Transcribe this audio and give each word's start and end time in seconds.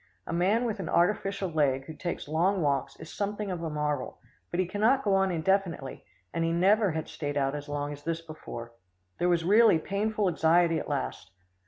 A 0.25 0.33
man 0.33 0.65
with 0.65 0.79
an 0.79 0.89
artificial 0.89 1.47
leg 1.47 1.85
who 1.85 1.93
takes 1.93 2.27
long 2.27 2.63
walks 2.63 2.95
is 2.99 3.13
something 3.13 3.51
of 3.51 3.61
a 3.61 3.69
marvel, 3.69 4.17
but 4.49 4.59
he 4.59 4.65
cannot 4.65 5.03
go 5.03 5.13
on 5.13 5.29
indefinitely, 5.29 6.03
and 6.33 6.43
he 6.43 6.51
never 6.51 6.93
had 6.93 7.07
stayed 7.07 7.37
out 7.37 7.53
as 7.53 7.69
long 7.69 7.93
as 7.93 8.01
this 8.03 8.19
before. 8.19 8.73
There 9.19 9.29
was 9.29 9.43
really 9.45 9.77
painful 9.77 10.27
anxiety 10.27 10.79
at 10.79 10.89
last. 10.89 11.29